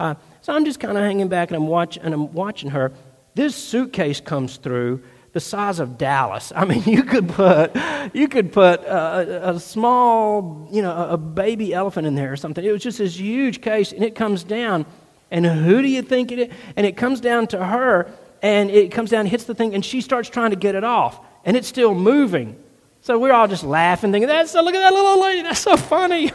[0.00, 2.92] Uh, so I'm just kind of hanging back and I'm, watch, and I'm watching her.
[3.34, 6.52] This suitcase comes through the size of Dallas.
[6.54, 7.74] I mean, you could put
[8.12, 12.64] you could put a, a, small, you know, a baby elephant in there or something.
[12.64, 14.86] It was just this huge case, and it comes down.
[15.30, 16.54] And who do you think it is?
[16.76, 18.10] And it comes down to her,
[18.42, 21.20] and it comes down, hits the thing, and she starts trying to get it off,
[21.44, 22.58] and it's still moving.
[23.00, 25.42] So we're all just laughing, thinking, "That's so, look at that little lady.
[25.42, 26.30] That's so funny.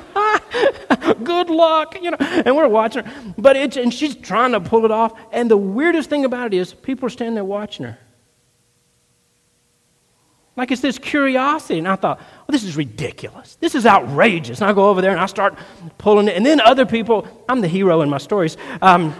[1.23, 4.83] Good luck, you know." And we're watching her, but it's and she's trying to pull
[4.83, 5.13] it off.
[5.31, 7.97] And the weirdest thing about it is, people are standing there watching her.
[10.57, 11.77] Like it's this curiosity.
[11.77, 13.55] And I thought, well, this is ridiculous.
[13.55, 14.59] This is outrageous.
[14.59, 15.57] And I go over there and I start
[15.99, 16.35] pulling it.
[16.35, 18.57] And then other people, I'm the hero in my stories.
[18.81, 19.15] Um,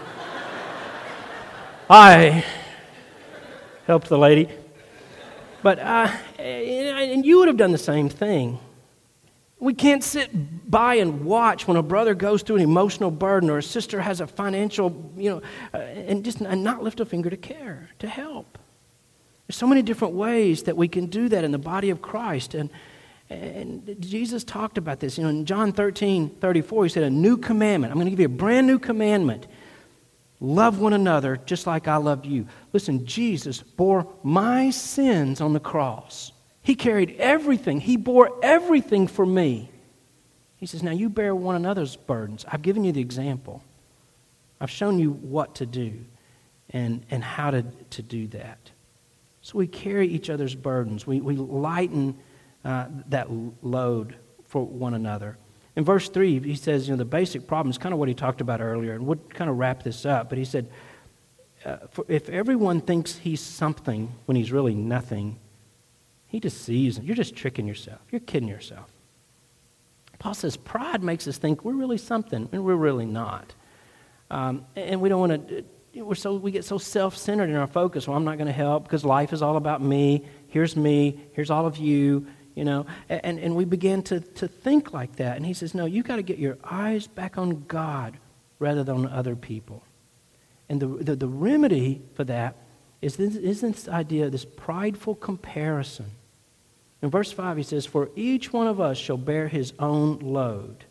[1.90, 2.44] I
[3.86, 4.48] helped the lady.
[5.62, 8.58] But, uh, and you would have done the same thing.
[9.60, 13.58] We can't sit by and watch when a brother goes through an emotional burden or
[13.58, 15.42] a sister has a financial, you know,
[15.74, 18.58] uh, and just and not lift a finger to care, to help.
[19.48, 22.54] There's so many different ways that we can do that in the body of Christ.
[22.54, 22.68] And,
[23.30, 25.16] and Jesus talked about this.
[25.16, 27.90] You know, in John 13, 34, he said, A new commandment.
[27.90, 29.46] I'm going to give you a brand new commandment.
[30.38, 32.46] Love one another just like I loved you.
[32.74, 36.30] Listen, Jesus bore my sins on the cross.
[36.60, 39.70] He carried everything, He bore everything for me.
[40.58, 42.44] He says, Now you bear one another's burdens.
[42.46, 43.64] I've given you the example,
[44.60, 46.04] I've shown you what to do
[46.68, 48.72] and, and how to, to do that.
[49.48, 51.06] So we carry each other's burdens.
[51.06, 52.18] We, we lighten
[52.66, 53.28] uh, that
[53.62, 55.38] load for one another.
[55.74, 58.14] In verse 3, he says, you know, the basic problem is kind of what he
[58.14, 60.28] talked about earlier, and we'll kind of wrap this up.
[60.28, 60.68] But he said,
[61.64, 61.78] uh,
[62.08, 65.38] if everyone thinks he's something when he's really nothing,
[66.26, 67.06] he deceives them.
[67.06, 68.00] You're just tricking yourself.
[68.10, 68.92] You're kidding yourself.
[70.18, 73.54] Paul says pride makes us think we're really something, and we're really not.
[74.30, 75.64] Um, and we don't want to.
[76.02, 78.06] We're so we get so self-centered in our focus.
[78.06, 80.24] Well, I'm not going to help because life is all about me.
[80.48, 81.20] Here's me.
[81.32, 82.26] Here's all of you.
[82.54, 85.36] You know, and, and we begin to, to think like that.
[85.36, 88.18] And he says, No, you've got to get your eyes back on God
[88.58, 89.84] rather than on other people.
[90.68, 92.56] And the, the, the remedy for that
[93.00, 96.10] is this, is this idea, this prideful comparison.
[97.00, 100.84] In verse 5, he says, For each one of us shall bear his own load.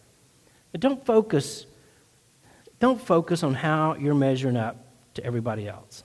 [0.72, 1.66] But don't focus,
[2.80, 4.87] don't focus on how you're measuring up
[5.18, 6.04] to everybody else.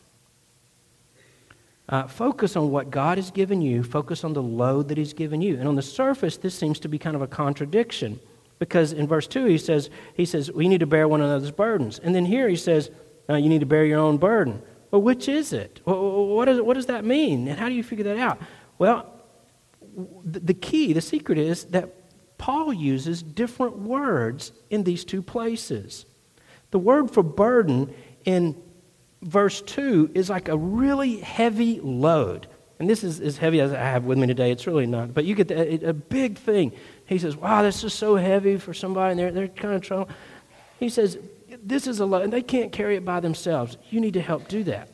[1.88, 3.82] Uh, focus on what God has given you.
[3.82, 5.58] Focus on the load that He's given you.
[5.58, 8.20] And on the surface, this seems to be kind of a contradiction
[8.62, 11.98] because in verse 2 he says, he says we need to bear one another's burdens.
[11.98, 12.92] And then here he says,
[13.28, 14.62] uh, you need to bear your own burden.
[14.92, 15.80] Well, which is it?
[15.84, 17.48] What, is, what does that mean?
[17.48, 18.40] And how do you figure that out?
[18.78, 19.12] Well,
[20.24, 21.92] the key, the secret is that
[22.38, 26.06] Paul uses different words in these two places.
[26.70, 27.92] The word for burden
[28.24, 28.62] in
[29.23, 32.49] verse 2 is like a really heavy load.
[32.79, 34.51] And this is as heavy as I have with me today.
[34.51, 35.14] It's really not.
[35.14, 36.73] But you get the, a big thing.
[37.07, 40.09] He says, Wow, this is so heavy for somebody, and they're, they're kind of trouble.
[40.81, 41.16] He says,
[41.62, 43.77] This is a load, and they can't carry it by themselves.
[43.91, 44.89] You need to help do that.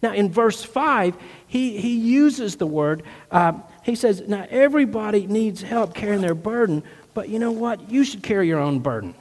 [0.00, 1.16] Now, in verse 5,
[1.48, 3.02] he, he uses the word,
[3.32, 6.84] uh, he says, Now everybody needs help carrying their burden,
[7.14, 7.90] but you know what?
[7.90, 9.14] You should carry your own burden.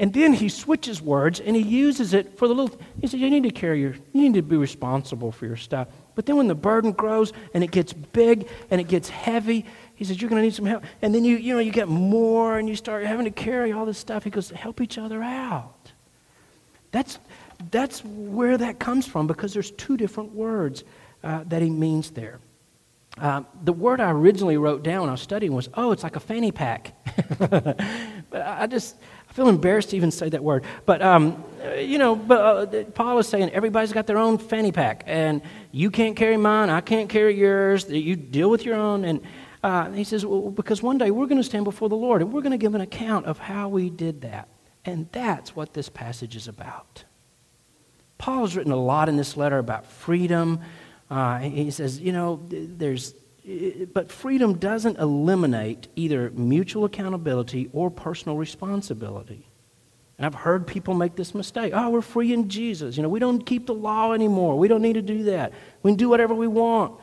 [0.00, 2.80] And then he switches words and he uses it for the little.
[3.02, 5.88] He says, You need to carry your, you need to be responsible for your stuff.
[6.14, 10.06] But then when the burden grows and it gets big and it gets heavy, he
[10.06, 10.84] says, You're going to need some help.
[11.02, 13.84] And then you, you know, you get more and you start having to carry all
[13.84, 14.24] this stuff.
[14.24, 15.92] He goes, Help each other out.
[16.92, 17.18] That's,
[17.70, 20.82] that's where that comes from because there's two different words
[21.22, 22.40] uh, that he means there.
[23.18, 26.16] Uh, the word I originally wrote down when I was studying was, oh, it's like
[26.16, 26.94] a fanny pack.
[27.38, 27.76] but
[28.32, 28.96] I just,
[29.30, 30.64] I feel embarrassed to even say that word.
[30.86, 31.44] But, um,
[31.78, 35.92] you know, but uh, Paul is saying everybody's got their own fanny pack, and you
[35.92, 37.88] can't carry mine, I can't carry yours.
[37.88, 39.04] You deal with your own.
[39.04, 39.20] And
[39.62, 42.32] uh, he says, well, because one day we're going to stand before the Lord, and
[42.32, 44.48] we're going to give an account of how we did that.
[44.84, 47.04] And that's what this passage is about.
[48.18, 50.60] Paul has written a lot in this letter about freedom.
[51.08, 53.14] Uh, he says, you know, there's
[53.92, 59.46] but freedom doesn't eliminate either mutual accountability or personal responsibility.
[60.18, 61.72] And I've heard people make this mistake.
[61.74, 62.96] Oh, we're free in Jesus.
[62.96, 64.58] You know, we don't keep the law anymore.
[64.58, 65.54] We don't need to do that.
[65.82, 67.00] We can do whatever we want.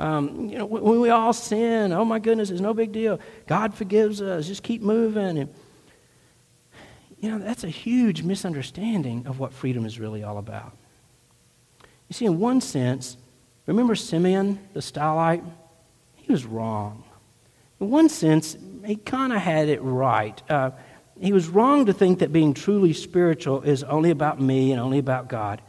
[0.00, 3.20] Um, you know, when we all sin, oh my goodness, it's no big deal.
[3.46, 4.48] God forgives us.
[4.48, 5.38] Just keep moving.
[5.38, 5.54] And,
[7.20, 10.76] you know, that's a huge misunderstanding of what freedom is really all about.
[12.08, 13.16] You see, in one sense,
[13.66, 15.44] remember Simeon, the Stylite?
[16.26, 17.04] He was wrong.
[17.80, 20.42] In one sense, he kind of had it right.
[20.50, 20.72] Uh,
[21.20, 24.98] he was wrong to think that being truly spiritual is only about me and only
[24.98, 25.62] about God.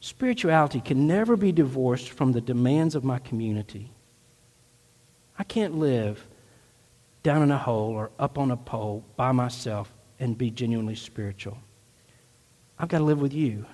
[0.00, 3.92] Spirituality can never be divorced from the demands of my community.
[5.38, 6.26] I can't live
[7.22, 11.58] down in a hole or up on a pole by myself and be genuinely spiritual.
[12.76, 13.66] I've got to live with you,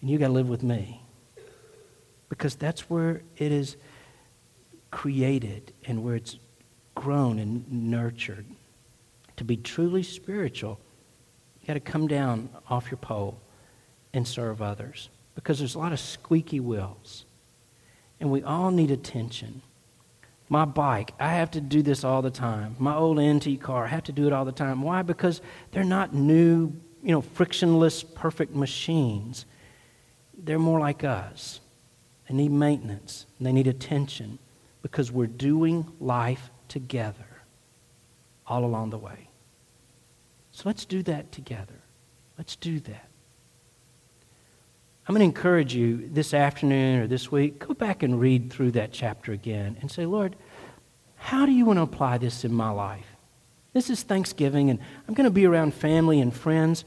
[0.00, 1.02] and you got to live with me.
[2.30, 3.76] Because that's where it is
[4.94, 6.38] created and where it's
[6.94, 8.46] grown and nurtured.
[9.36, 10.78] To be truly spiritual,
[11.60, 13.40] you got to come down off your pole
[14.12, 17.24] and serve others because there's a lot of squeaky wheels.
[18.20, 19.62] And we all need attention.
[20.48, 22.76] My bike, I have to do this all the time.
[22.78, 24.80] My old antique car, I have to do it all the time.
[24.80, 25.02] Why?
[25.02, 25.40] Because
[25.72, 26.72] they're not new,
[27.02, 29.44] you know, frictionless, perfect machines.
[30.38, 31.58] They're more like us.
[32.28, 34.38] They need maintenance, they need attention
[34.84, 37.24] because we're doing life together
[38.46, 39.30] all along the way.
[40.52, 41.80] So let's do that together.
[42.36, 43.08] Let's do that.
[45.08, 48.72] I'm going to encourage you this afternoon or this week, go back and read through
[48.72, 50.36] that chapter again and say, Lord,
[51.16, 53.06] how do you want to apply this in my life?
[53.72, 54.78] This is Thanksgiving, and
[55.08, 56.84] I'm going to be around family and friends.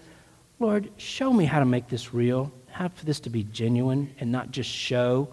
[0.59, 4.31] Lord, show me how to make this real, how for this to be genuine and
[4.31, 5.29] not just show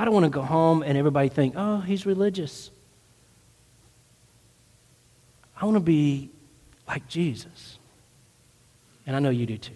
[0.00, 2.70] I don't want to go home and everybody think, oh, he's religious.
[5.60, 6.30] I want to be
[6.88, 7.78] like Jesus.
[9.06, 9.74] And I know you do too.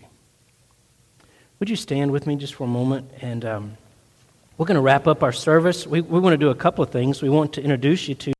[1.60, 3.10] Would you stand with me just for a moment?
[3.20, 3.76] And um,
[4.56, 5.86] we're going to wrap up our service.
[5.86, 7.20] We, we want to do a couple of things.
[7.20, 8.30] We want to introduce you to